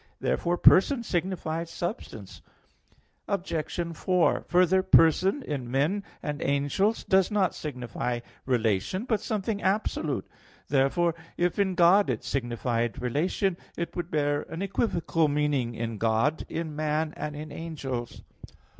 Therefore 0.19 0.57
"person" 0.57 1.03
signifies 1.03 1.69
substance. 1.69 2.41
Obj. 3.27 3.53
4: 3.93 4.45
Further, 4.47 4.81
person 4.81 5.43
in 5.43 5.69
men 5.69 6.03
and 6.23 6.41
angels 6.41 7.03
does 7.03 7.29
not 7.29 7.53
signify 7.53 8.21
relation, 8.47 9.05
but 9.05 9.21
something 9.21 9.61
absolute. 9.61 10.27
Therefore, 10.67 11.13
if 11.37 11.59
in 11.59 11.75
God 11.75 12.09
it 12.09 12.23
signified 12.23 12.99
relation, 12.99 13.57
it 13.77 13.95
would 13.95 14.09
bear 14.09 14.41
an 14.49 14.63
equivocal 14.63 15.27
meaning 15.27 15.75
in 15.75 15.99
God, 15.99 16.47
in 16.49 16.75
man, 16.75 17.13
and 17.15 17.35
in 17.35 17.51
angels. 17.51 18.23